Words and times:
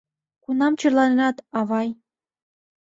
—Кунам 0.43 0.73
черланенат, 0.79 1.37
авай? 1.59 1.89